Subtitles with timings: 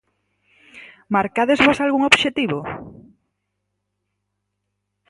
[1.15, 2.59] Marcádesvos algún obxectivo?